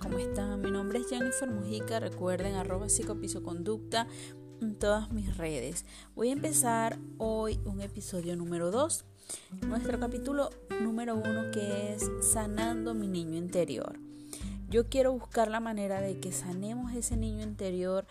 [0.00, 0.60] ¿cómo están?
[0.60, 4.08] Mi nombre es Jennifer Mujica, recuerden arroba psicopisoconducta
[4.60, 5.84] en todas mis redes.
[6.16, 9.04] Voy a empezar hoy un episodio número 2,
[9.68, 14.00] nuestro capítulo número 1 que es Sanando mi niño interior.
[14.68, 18.06] Yo quiero buscar la manera de que sanemos ese niño interior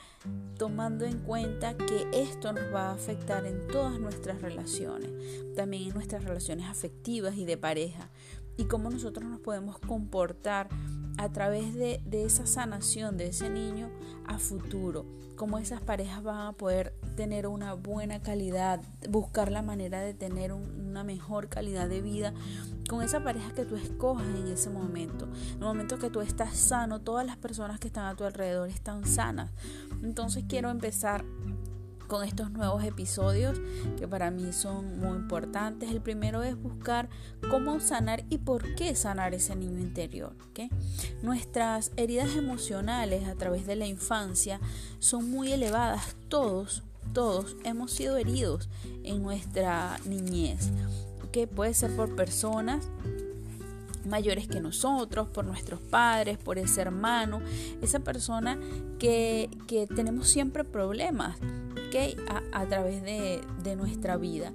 [0.57, 5.11] tomando en cuenta que esto nos va a afectar en todas nuestras relaciones,
[5.55, 8.09] también en nuestras relaciones afectivas y de pareja,
[8.61, 10.69] y cómo nosotros nos podemos comportar
[11.17, 13.89] a través de, esa sanación de ese niño
[14.27, 18.79] a futuro, cómo esas parejas van a poder tener una buena calidad,
[19.09, 22.33] buscar la manera de tener una mejor calidad de vida
[22.87, 25.25] con esa pareja que tú escoges en ese momento.
[25.25, 28.69] En el momento que tú estás sano, todas las personas que están a tu alrededor
[28.69, 29.49] están sanas.
[30.03, 31.25] Entonces quiero empezar
[32.11, 33.61] con estos nuevos episodios
[33.97, 35.89] que para mí son muy importantes.
[35.91, 37.07] El primero es buscar
[37.49, 40.35] cómo sanar y por qué sanar ese niño interior.
[41.23, 44.59] Nuestras heridas emocionales a través de la infancia
[44.99, 46.17] son muy elevadas.
[46.27, 48.67] Todos, todos hemos sido heridos
[49.05, 50.69] en nuestra niñez.
[51.55, 52.89] Puede ser por personas
[54.05, 57.39] mayores que nosotros, por nuestros padres, por ese hermano,
[57.81, 58.59] esa persona
[58.99, 61.37] que, que tenemos siempre problemas
[62.51, 64.53] a, través de, nuestra vida.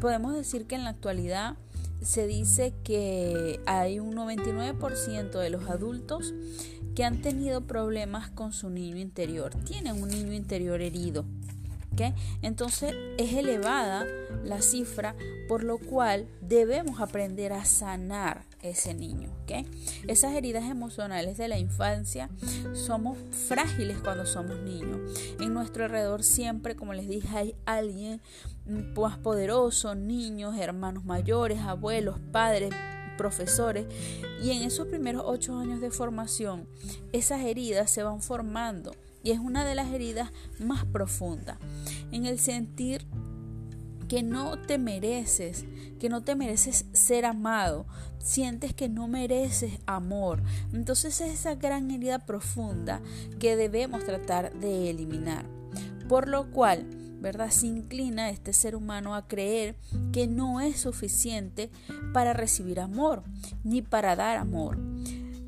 [0.00, 1.56] Podemos decir que en la actualidad
[2.00, 6.34] se dice que hay un 99% de los adultos
[6.96, 11.24] que han tenido problemas con su niño interior, tienen un niño interior herido.
[12.42, 14.06] Entonces es elevada
[14.44, 15.14] la cifra,
[15.48, 19.30] por lo cual debemos aprender a sanar ese niño.
[20.08, 22.30] Esas heridas emocionales de la infancia
[22.72, 25.00] somos frágiles cuando somos niños.
[25.40, 28.20] En nuestro alrededor siempre, como les dije, hay alguien
[28.66, 32.72] más poderoso, niños, hermanos mayores, abuelos, padres,
[33.18, 33.86] profesores
[34.42, 36.66] y en esos primeros ocho años de formación
[37.12, 38.92] esas heridas se van formando
[39.22, 41.58] y es una de las heridas más profundas.
[42.10, 43.06] En el sentir
[44.12, 45.64] que no te mereces,
[45.98, 47.86] que no te mereces ser amado,
[48.18, 50.42] sientes que no mereces amor.
[50.74, 53.00] Entonces es esa gran herida profunda
[53.40, 55.46] que debemos tratar de eliminar.
[56.10, 56.84] Por lo cual,
[57.22, 57.48] ¿verdad?
[57.48, 59.76] Se inclina este ser humano a creer
[60.12, 61.70] que no es suficiente
[62.12, 63.22] para recibir amor,
[63.64, 64.76] ni para dar amor.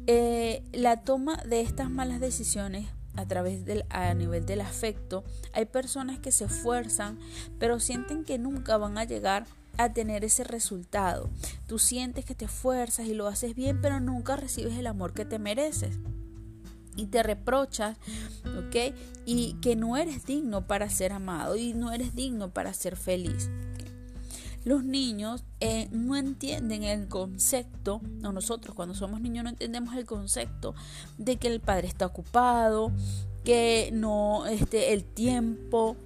[0.07, 2.87] Eh, la toma de estas malas decisiones
[3.17, 7.19] a través del a nivel del afecto, hay personas que se esfuerzan,
[7.59, 11.31] pero sienten que nunca van a llegar a tener ese resultado.
[11.67, 15.25] Tú sientes que te esfuerzas y lo haces bien, pero nunca recibes el amor que
[15.25, 15.99] te mereces.
[16.97, 17.97] Y te reprochas,
[18.45, 18.95] ¿ok?
[19.27, 23.51] Y que no eres digno para ser amado y no eres digno para ser feliz.
[24.65, 30.07] Los niños eh, no entienden el concepto, o nosotros cuando somos niños no entendemos el
[30.07, 30.75] concepto
[31.19, 32.91] de que el padre está ocupado,
[33.45, 35.97] que no, este, el tiempo,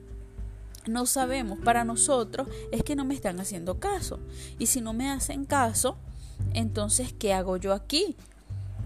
[0.89, 1.59] no sabemos.
[1.61, 4.19] Para nosotros es que no me están haciendo caso.
[4.59, 5.97] Y si no me hacen caso,
[6.55, 8.17] entonces, ¿qué hago yo aquí?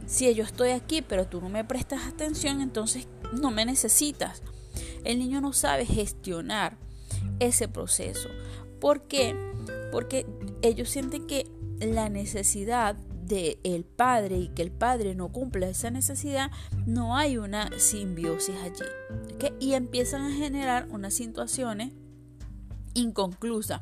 [0.07, 4.43] Si yo estoy aquí, pero tú no me prestas atención, entonces no me necesitas.
[5.05, 6.77] El niño no sabe gestionar
[7.39, 8.29] ese proceso.
[8.81, 9.35] ¿Por qué?
[9.91, 10.27] Porque
[10.63, 11.51] ellos sienten que
[11.81, 16.51] la necesidad del el padre y que el padre no cumpla esa necesidad,
[16.87, 18.85] no hay una simbiosis allí.
[19.59, 21.93] Y empiezan a generar unas situaciones
[22.95, 23.81] inconclusas.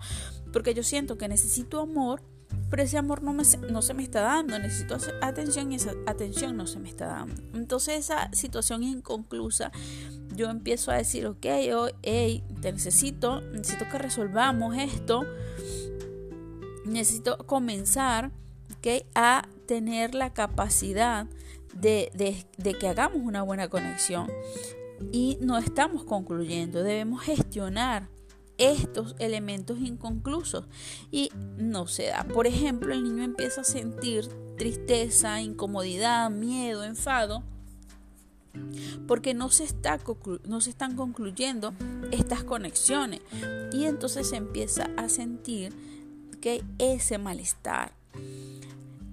[0.53, 2.23] Porque yo siento que necesito amor,
[2.71, 4.59] pero ese amor no, me, no se me está dando.
[4.59, 7.43] Necesito atención y esa atención no se me está dando.
[7.55, 9.73] Entonces esa situación inconclusa
[10.35, 15.25] yo empiezo a decir, ok, oh, hey, te necesito, necesito que resolvamos esto,
[16.85, 18.31] necesito comenzar
[18.79, 21.27] okay, a tener la capacidad
[21.75, 22.11] de,
[22.59, 24.31] de, que hagamos una buena conexión.
[25.13, 28.09] Y no estamos concluyendo, debemos gestionar
[28.59, 30.67] estos elementos inconclusos
[31.11, 32.25] y no se da.
[32.25, 34.29] Por ejemplo, el niño empieza a sentir
[34.59, 37.43] tristeza, incomodidad, miedo, enfado
[39.07, 39.99] porque no se, está
[40.47, 41.73] no se están concluyendo
[42.11, 43.21] estas conexiones
[43.73, 45.73] y entonces se empieza a sentir
[46.79, 47.93] ese malestar.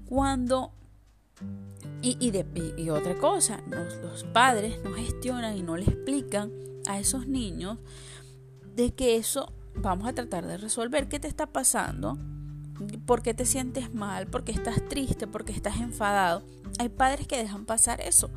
[0.07, 0.71] Cuando
[2.01, 2.17] y,
[2.77, 6.51] y, otra cosa los padres no gestionan y no le explican
[6.87, 7.77] a esos niños
[8.75, 11.09] de que eso vamos a tratar de resolver.
[11.09, 12.17] Qué te está pasando
[13.05, 16.43] por qué te sientes mal, por qué estás triste, por qué estás enfadado.
[16.79, 18.29] Hay padres que dejan pasar eso.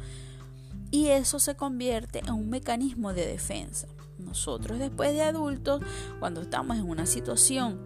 [0.91, 3.87] Y eso se convierte en un mecanismo de defensa.
[4.19, 5.83] Nosotros después de adultos,
[6.19, 7.79] cuando estamos en una situación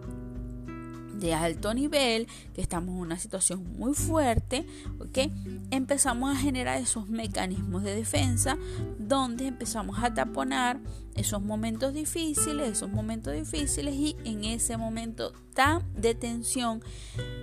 [1.19, 4.65] de alto nivel, que estamos en una situación muy fuerte,
[4.99, 5.31] ¿ok?
[5.71, 8.57] Empezamos a generar esos mecanismos de defensa
[8.99, 10.79] donde empezamos a taponar
[11.15, 16.81] esos momentos difíciles, esos momentos difíciles y en ese momento tan de tensión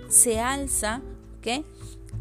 [0.07, 1.01] se alza,
[1.37, 1.65] ¿ok?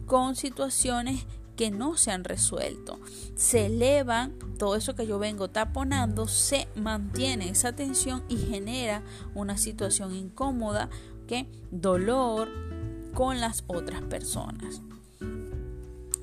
[0.06, 1.26] Con situaciones
[1.56, 2.98] que no se han resuelto.
[3.36, 9.02] Se elevan, todo eso que yo vengo taponando, se mantiene esa tensión y genera
[9.34, 10.88] una situación incómoda,
[11.70, 12.48] dolor
[13.14, 14.82] con las otras personas.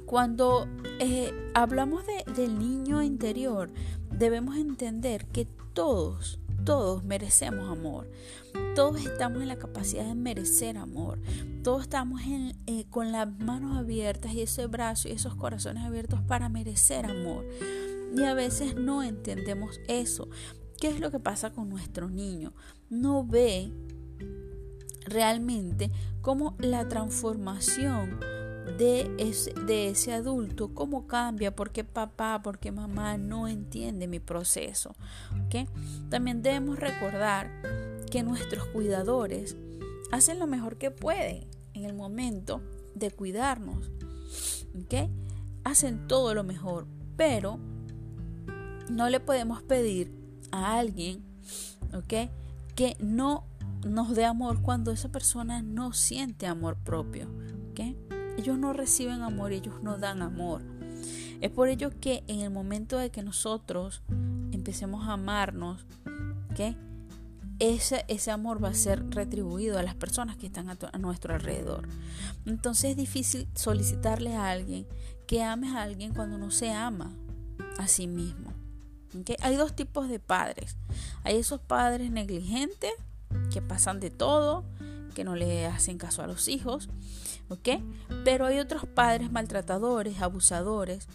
[0.06, 0.68] Cuando
[1.00, 2.04] eh, hablamos
[2.36, 3.72] del niño interior,
[4.12, 8.10] debemos entender que todos, todos merecemos amor.
[8.76, 11.20] Todos estamos en la capacidad de merecer amor.
[11.64, 12.22] Todos estamos
[12.66, 17.46] eh, con las manos abiertas y ese brazo y esos corazones abiertos para merecer amor.
[18.18, 20.28] Y a veces no entendemos eso.
[20.80, 22.54] ¿Qué es lo que pasa con nuestro niño?
[22.90, 23.72] No ve
[25.10, 25.92] realmente
[26.22, 28.20] cómo la transformación
[28.78, 34.96] de ese, de ese adulto, cómo cambia, porque papá, porque mamá no entiende mi proceso.
[36.10, 37.50] También debemos recordar
[38.12, 39.58] que nuestros cuidadores
[40.12, 42.62] hacen lo mejor que pueden en el momento
[42.96, 43.92] de cuidarnos.
[45.64, 47.60] Hacen todo lo mejor, pero
[48.90, 50.12] no le podemos pedir
[50.52, 51.24] a alguien
[52.08, 53.49] que no
[53.88, 57.30] nos dé amor cuando esa persona no siente amor propio.
[58.38, 60.62] Ellos no reciben amor, ellos no dan amor.
[61.42, 64.02] Es por ello que en el momento de que nosotros
[64.52, 65.86] empecemos a amarnos,
[67.60, 71.88] ese, ese amor va a ser retribuido a las personas que están a, nuestro alrededor.
[72.46, 74.88] Entonces es difícil solicitarle a alguien
[75.28, 77.12] que ames a alguien cuando no se ama
[77.78, 78.54] a sí mismo.
[79.42, 80.78] Hay dos tipos de padres.
[81.24, 82.92] Hay esos padres negligentes
[83.52, 84.64] que pasan de todo,
[85.16, 86.90] que no le hacen caso a los hijos,
[87.50, 87.70] ¿ok?
[88.24, 91.08] Pero hay otros padres maltratadores, abusadores,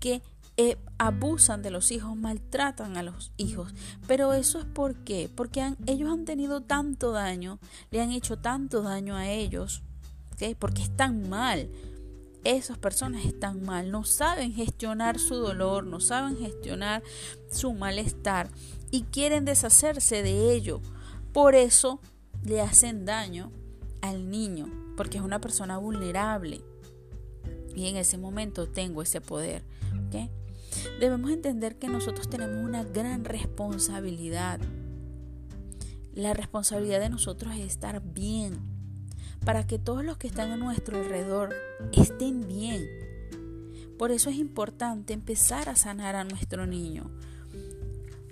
[0.00, 0.22] que
[0.58, 3.72] eh, abusan de los hijos, maltratan a los hijos.
[4.06, 5.30] Pero eso es por qué?
[5.34, 7.58] Porque ellos han tenido tanto daño,
[7.90, 9.82] le han hecho tanto daño a ellos,
[10.32, 10.56] ¿ok?
[10.58, 11.70] Porque están mal.
[12.44, 17.02] Esas personas están mal, no saben gestionar su dolor, no saben gestionar
[17.50, 18.50] su malestar
[18.90, 20.82] y quieren deshacerse de ello.
[21.32, 22.00] Por eso
[22.44, 23.50] le hacen daño
[24.02, 26.60] al niño, porque es una persona vulnerable.
[27.74, 29.62] Y en ese momento tengo ese poder.
[31.00, 34.60] Debemos entender que nosotros tenemos una gran responsabilidad.
[36.14, 38.58] La responsabilidad de nosotros es estar bien,
[39.44, 41.54] para que todos los que están a nuestro alrededor
[41.92, 42.86] estén bien.
[43.98, 47.10] Por eso es importante empezar a sanar a nuestro niño.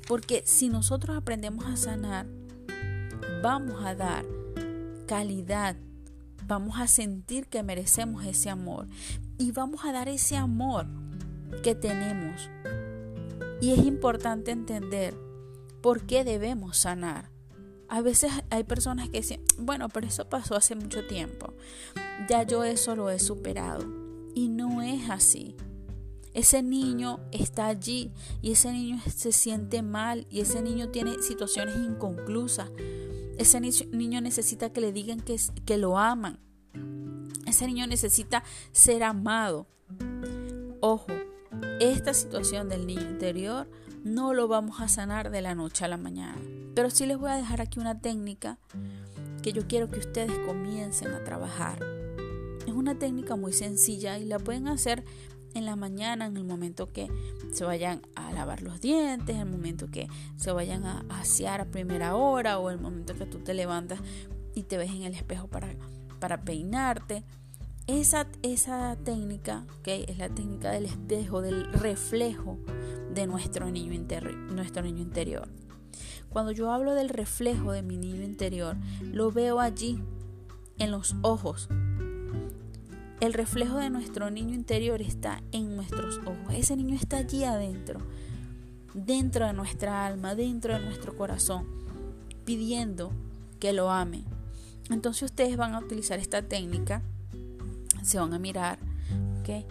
[0.07, 2.27] Porque si nosotros aprendemos a sanar,
[3.43, 4.25] vamos a dar
[5.07, 5.77] calidad,
[6.47, 8.87] vamos a sentir que merecemos ese amor
[9.39, 10.87] y vamos a dar ese amor
[11.63, 12.51] que tenemos.
[13.61, 15.15] Y es importante entender
[15.81, 17.31] por qué debemos sanar.
[17.89, 21.55] A veces hay personas que dicen, bueno, pero eso pasó hace mucho tiempo.
[22.29, 23.85] Ya yo eso lo he superado.
[24.35, 25.57] Y no es así.
[26.33, 31.77] Ese niño está allí y ese niño se siente mal y ese niño tiene situaciones
[31.77, 32.71] inconclusas.
[33.41, 36.39] Ese niño necesita que le digan que, que lo aman.
[37.47, 39.67] Ese niño necesita ser amado.
[40.81, 41.07] Ojo,
[41.81, 43.67] esta situación del niño interior
[44.05, 46.37] no lo vamos a sanar de la noche a la mañana.
[46.75, 48.59] Pero sí les voy a dejar aquí una técnica
[49.43, 51.83] que yo quiero que ustedes comiencen a trabajar.
[52.67, 55.03] Es una técnica muy sencilla y la pueden hacer
[55.55, 57.09] en la mañana, en el momento que
[57.53, 61.65] se vayan a lavar los dientes, en el momento que se vayan a asear a
[61.67, 64.01] primera hora o el momento que tú te levantas
[64.55, 65.69] y te ves en el espejo para,
[66.19, 67.25] para peinarte.
[67.87, 70.05] Esa, esa técnica ¿okay?
[70.07, 72.59] es la técnica del espejo, del reflejo
[73.13, 74.01] de nuestro niño,
[74.53, 75.49] nuestro niño interior.
[76.29, 80.01] Cuando yo hablo del reflejo de mi niño interior, lo veo allí,
[80.79, 81.69] en los ojos,
[83.21, 86.55] el reflejo de nuestro niño interior está en nuestros ojos.
[86.55, 88.01] Ese niño está allí adentro,
[88.95, 91.67] dentro de nuestra alma, dentro de nuestro corazón,
[92.47, 93.13] pidiendo
[93.61, 94.25] que lo ame.
[94.89, 97.03] Entonces ustedes van a utilizar esta técnica,
[98.03, 98.79] se van a mirar,
[99.41, 99.67] ¿ok?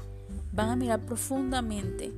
[0.54, 2.14] Van a mirar profundamente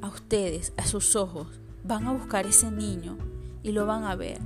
[0.00, 1.48] a ustedes, a sus ojos,
[1.84, 3.18] van a buscar ese niño
[3.62, 4.38] y lo van a ver.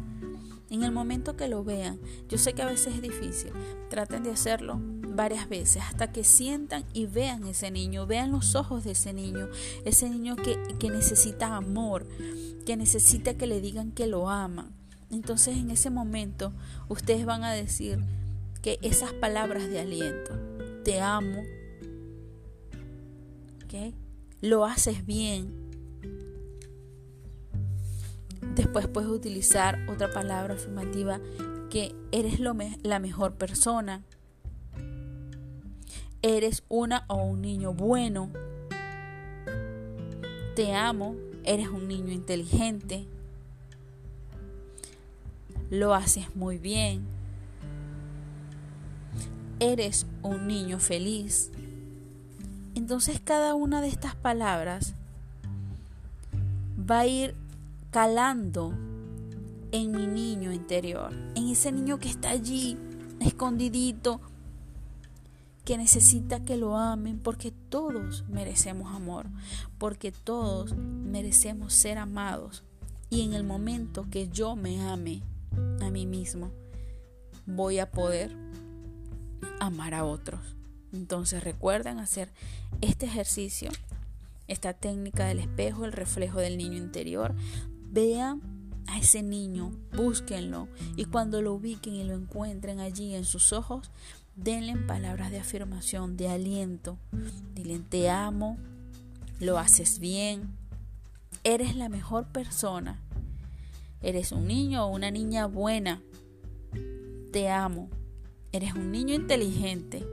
[0.70, 3.52] En el momento que lo vean, yo sé que a veces es difícil,
[3.90, 4.80] traten de hacerlo
[5.16, 9.48] varias veces hasta que sientan y vean ese niño, vean los ojos de ese niño,
[9.84, 12.06] ese niño que, necesita amor,
[12.66, 14.70] que necesita que le digan que lo aman.
[15.10, 16.52] Entonces en ese momento
[16.88, 17.98] ustedes van a decir
[18.62, 20.38] que esas palabras de aliento,
[20.84, 21.42] te amo,
[24.40, 25.54] lo haces bien.
[28.54, 31.20] Después puedes utilizar otra palabra afirmativa
[31.70, 34.02] que eres lo la mejor persona.
[36.22, 38.30] Eres una o un niño bueno.
[40.54, 43.08] Te amo, eres un niño inteligente.
[45.68, 47.04] Lo haces muy bien.
[49.58, 51.50] Eres un niño feliz.
[52.74, 54.94] Entonces cada una de estas palabras
[56.78, 57.34] va a ir
[57.90, 58.72] calando
[59.72, 62.76] en mi niño interior, en ese niño que está allí,
[63.20, 64.20] escondidito,
[65.64, 69.26] que necesita que lo amen, porque todos merecemos amor,
[69.78, 72.64] porque todos merecemos ser amados.
[73.10, 75.22] Y en el momento que yo me ame
[75.80, 76.50] a mí mismo,
[77.46, 78.34] voy a poder
[79.60, 80.40] amar a otros.
[80.92, 82.30] Entonces recuerden hacer
[82.80, 83.70] este ejercicio,
[84.48, 87.34] esta técnica del espejo, el reflejo del niño interior.
[87.90, 88.42] Vean
[88.86, 93.90] a ese niño, búsquenlo y cuando lo ubiquen y lo encuentren allí en sus ojos,
[94.36, 96.98] denle palabras de afirmación, de aliento.
[97.54, 98.58] Dile, te amo,
[99.40, 100.56] lo haces bien,
[101.44, 103.00] eres la mejor persona,
[104.00, 106.02] eres un niño o una niña buena,
[107.32, 107.88] te amo,
[108.52, 110.04] eres un niño inteligente,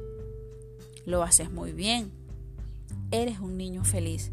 [1.05, 2.11] lo haces muy bien.
[3.11, 4.31] Eres un niño feliz.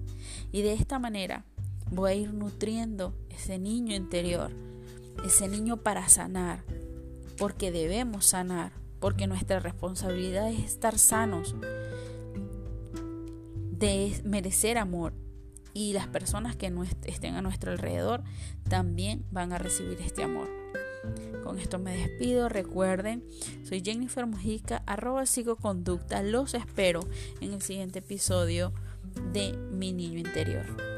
[0.53, 1.45] Y de esta manera
[1.91, 4.51] voy a ir nutriendo ese niño interior,
[5.25, 6.63] ese niño para sanar,
[7.39, 11.55] porque debemos sanar, porque nuestra responsabilidad es estar sanos,
[13.71, 15.13] de merecer amor.
[15.75, 16.73] Y las personas que
[17.05, 18.23] estén a nuestro alrededor
[18.69, 20.49] también van a recibir este amor.
[21.45, 22.49] Con esto me despido.
[22.49, 23.25] Recuerden,
[23.63, 26.23] soy Jennifer Mujica, arroba psicoconducta.
[26.23, 27.01] Los espero
[27.41, 28.73] en el siguiente episodio
[29.33, 30.96] de Mi Niño Interior.